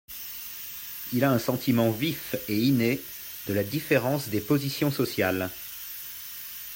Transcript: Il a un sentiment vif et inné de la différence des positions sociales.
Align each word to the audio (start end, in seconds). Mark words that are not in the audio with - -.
Il 1.13 1.23
a 1.23 1.29
un 1.29 1.37
sentiment 1.37 1.91
vif 1.91 2.35
et 2.49 2.57
inné 2.57 2.99
de 3.47 3.53
la 3.53 3.63
différence 3.63 4.29
des 4.29 4.41
positions 4.41 4.89
sociales. 4.89 5.51